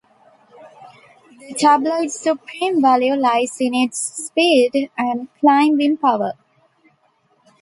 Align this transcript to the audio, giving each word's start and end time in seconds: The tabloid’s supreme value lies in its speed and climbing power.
The 1.39 1.53
tabloid’s 1.53 2.15
supreme 2.15 2.81
value 2.81 3.13
lies 3.13 3.57
in 3.59 3.75
its 3.75 3.99
speed 3.99 4.89
and 4.97 5.27
climbing 5.39 5.97
power. 5.97 6.33